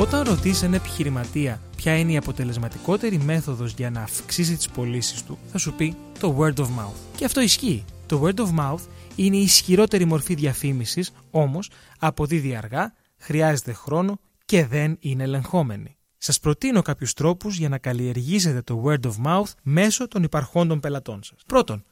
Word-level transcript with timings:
Όταν 0.00 0.22
ρωτήσει 0.22 0.64
ένα 0.64 0.76
επιχειρηματία 0.76 1.60
ποια 1.76 1.96
είναι 1.98 2.12
η 2.12 2.16
αποτελεσματικότερη 2.16 3.18
μέθοδος 3.18 3.72
για 3.72 3.90
να 3.90 4.02
αυξήσει 4.02 4.56
τις 4.56 4.68
πωλήσεις 4.68 5.24
του, 5.24 5.38
θα 5.52 5.58
σου 5.58 5.72
πει 5.72 5.96
το 6.18 6.36
word 6.38 6.54
of 6.54 6.64
mouth. 6.64 7.16
Και 7.16 7.24
αυτό 7.24 7.40
ισχύει. 7.40 7.84
Το 8.06 8.22
word 8.24 8.38
of 8.40 8.58
mouth 8.58 8.80
είναι 9.16 9.36
η 9.36 9.42
ισχυρότερη 9.42 10.04
μορφή 10.04 10.34
διαφήμισης, 10.34 11.12
όμως 11.30 11.70
αποδίδει 11.98 12.54
αργά, 12.54 12.92
χρειάζεται 13.18 13.72
χρόνο 13.72 14.20
και 14.44 14.66
δεν 14.66 14.96
είναι 15.00 15.22
ελεγχόμενη. 15.22 15.96
Σας 16.16 16.40
προτείνω 16.40 16.82
κάποιους 16.82 17.12
τρόπους 17.12 17.56
για 17.56 17.68
να 17.68 17.78
καλλιεργήσετε 17.78 18.62
το 18.62 18.82
word 18.86 19.06
of 19.06 19.26
mouth 19.26 19.52
μέσω 19.62 20.08
των 20.08 20.22
υπαρχόντων 20.22 20.80
πελατών 20.80 21.22
σας. 21.22 21.42
Πρώτον, 21.46 21.84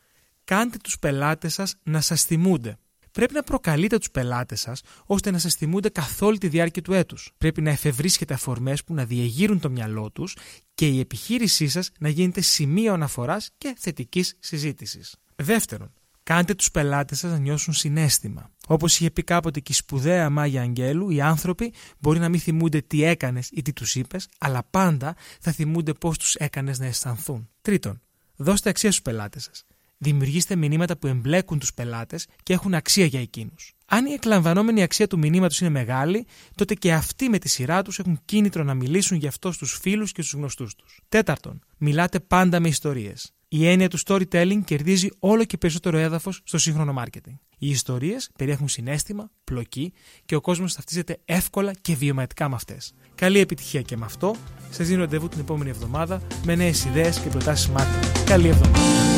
κάντε 0.44 0.76
τους 0.82 0.98
πελάτες 0.98 1.54
σας 1.54 1.74
να 1.82 2.00
σας 2.00 2.24
θυμούνται. 2.24 2.78
Πρέπει 3.12 3.34
να 3.34 3.42
προκαλείτε 3.42 3.98
τους 3.98 4.10
πελάτες 4.10 4.60
σας 4.60 4.82
ώστε 5.06 5.30
να 5.30 5.38
σας 5.38 5.54
θυμούνται 5.54 5.88
καθ' 5.88 6.22
όλη 6.22 6.38
τη 6.38 6.48
διάρκεια 6.48 6.82
του 6.82 6.92
έτους. 6.92 7.32
Πρέπει 7.38 7.60
να 7.60 7.70
εφευρίσκετε 7.70 8.34
αφορμές 8.34 8.84
που 8.84 8.94
να 8.94 9.04
διεγείρουν 9.04 9.60
το 9.60 9.70
μυαλό 9.70 10.10
τους 10.10 10.36
και 10.74 10.86
η 10.86 11.00
επιχείρησή 11.00 11.68
σας 11.68 11.90
να 11.98 12.08
γίνεται 12.08 12.40
σημείο 12.40 12.92
αναφοράς 12.92 13.50
και 13.58 13.74
θετικής 13.78 14.36
συζήτησης. 14.38 15.16
Δεύτερον, 15.36 15.92
κάντε 16.22 16.54
τους 16.54 16.70
πελάτες 16.70 17.18
σας 17.18 17.30
να 17.30 17.38
νιώσουν 17.38 17.74
συνέστημα. 17.74 18.50
Όπως 18.66 18.98
είχε 18.98 19.10
πει 19.10 19.22
κάποτε 19.22 19.60
και 19.60 19.72
η 19.72 19.74
σπουδαία 19.74 20.30
Μάγια 20.30 20.62
Αγγέλου, 20.62 21.10
οι 21.10 21.20
άνθρωποι 21.20 21.72
μπορεί 21.98 22.18
να 22.18 22.28
μην 22.28 22.40
θυμούνται 22.40 22.80
τι 22.80 23.02
έκανες 23.02 23.48
ή 23.52 23.62
τι 23.62 23.72
τους 23.72 23.94
είπες, 23.94 24.28
αλλά 24.38 24.62
πάντα 24.70 25.16
θα 25.40 25.52
θυμούνται 25.52 25.92
πώς 25.92 26.18
τους 26.18 26.34
έκανες 26.34 26.78
να 26.78 26.86
αισθανθούν. 26.86 27.48
Τρίτον, 27.62 28.00
δώστε 28.36 28.68
αξία 28.68 28.90
στους 28.90 29.02
πελάτες 29.02 29.42
σας 29.42 29.64
δημιουργήστε 29.98 30.56
μηνύματα 30.56 30.96
που 30.96 31.06
εμπλέκουν 31.06 31.58
τους 31.58 31.74
πελάτες 31.74 32.26
και 32.42 32.52
έχουν 32.52 32.74
αξία 32.74 33.04
για 33.04 33.20
εκείνους. 33.20 33.72
Αν 33.86 34.06
η 34.06 34.12
εκλαμβανόμενη 34.12 34.82
αξία 34.82 35.06
του 35.06 35.18
μηνύματος 35.18 35.60
είναι 35.60 35.70
μεγάλη, 35.70 36.26
τότε 36.54 36.74
και 36.74 36.92
αυτοί 36.92 37.28
με 37.28 37.38
τη 37.38 37.48
σειρά 37.48 37.82
τους 37.82 37.98
έχουν 37.98 38.20
κίνητρο 38.24 38.62
να 38.62 38.74
μιλήσουν 38.74 39.16
γι' 39.16 39.26
αυτό 39.26 39.52
στους 39.52 39.78
φίλους 39.80 40.12
και 40.12 40.22
στους 40.22 40.38
γνωστούς 40.38 40.74
τους. 40.74 41.00
Τέταρτον, 41.08 41.60
μιλάτε 41.78 42.20
πάντα 42.20 42.60
με 42.60 42.68
ιστορίες. 42.68 43.32
Η 43.48 43.66
έννοια 43.66 43.88
του 43.88 43.98
storytelling 44.06 44.60
κερδίζει 44.64 45.08
όλο 45.18 45.44
και 45.44 45.56
περισσότερο 45.56 45.98
έδαφος 45.98 46.40
στο 46.44 46.58
σύγχρονο 46.58 47.02
marketing. 47.02 47.38
Οι 47.58 47.68
ιστορίες 47.68 48.30
περιέχουν 48.38 48.68
συνέστημα, 48.68 49.30
πλοκή 49.44 49.92
και 50.24 50.34
ο 50.34 50.40
κόσμος 50.40 50.74
ταυτίζεται 50.74 51.18
εύκολα 51.24 51.72
και 51.80 51.94
βιωματικά 51.94 52.48
με 52.48 52.54
αυτές. 52.54 52.94
Καλή 53.14 53.38
επιτυχία 53.38 53.82
και 53.82 53.96
με 53.96 54.04
αυτό. 54.04 54.34
Σας 54.70 54.86
δίνω 54.86 55.00
ραντεβού 55.00 55.28
την 55.28 55.40
επόμενη 55.40 55.70
εβδομάδα 55.70 56.22
με 56.44 56.54
νέες 56.54 56.84
ιδέες 56.84 57.18
και 57.18 57.28
προτάσεις 57.28 57.70
marketing. 57.76 58.24
Καλή 58.24 58.48
εβδομάδα. 58.48 59.17